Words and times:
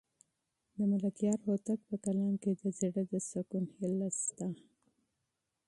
د 0.77 0.79
ملکیار 0.91 1.39
هوتک 1.47 1.79
په 1.89 1.95
کلام 2.05 2.33
کې 2.43 2.51
د 2.61 2.63
زړه 2.79 3.03
د 3.11 3.13
سکون 3.29 3.65
هیله 3.75 4.09
شته. 4.23 4.47